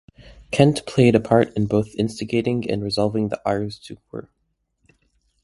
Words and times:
Kent 0.49 0.83
played 0.87 1.13
a 1.13 1.19
part 1.19 1.53
in 1.55 1.67
both 1.67 1.93
instigating 1.93 2.67
and 2.67 2.83
resolving 2.83 3.29
the 3.29 3.39
Aroostook 3.45 3.99
War. 4.11 4.31